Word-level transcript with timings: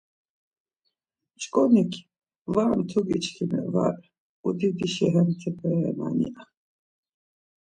Mç̌ǩonik, 1.33 1.93
Var 2.53 2.69
mtugi 2.77 3.17
çkimi 3.23 3.61
var, 3.73 3.95
udidişi 4.47 5.07
hentere 5.13 5.73
renan 5.81 6.17
ya. 6.27 6.41